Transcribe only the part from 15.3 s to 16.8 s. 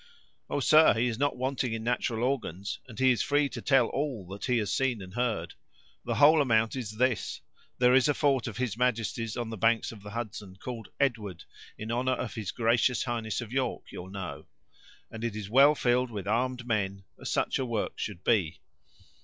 is well filled with armed